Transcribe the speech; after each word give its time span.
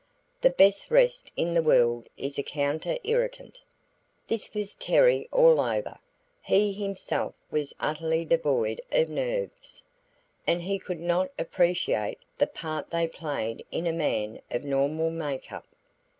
The 0.41 0.49
best 0.49 0.89
rest 0.89 1.31
in 1.37 1.53
the 1.53 1.61
world 1.61 2.07
is 2.17 2.39
a 2.39 2.41
counter 2.41 2.97
irritant." 3.03 3.61
This 4.25 4.51
was 4.51 4.73
Terry 4.73 5.29
all 5.31 5.59
over; 5.61 5.99
he 6.41 6.73
himself 6.73 7.35
was 7.51 7.75
utterly 7.79 8.25
devoid 8.25 8.81
of 8.91 9.09
nerves, 9.09 9.83
and 10.47 10.63
he 10.63 10.79
could 10.79 11.01
not 11.01 11.29
appreciate 11.37 12.17
the 12.39 12.47
part 12.47 12.89
they 12.89 13.07
played 13.07 13.63
in 13.71 13.85
a 13.85 13.93
man 13.93 14.41
of 14.49 14.63
normal 14.65 15.11
make 15.11 15.51
up. 15.51 15.67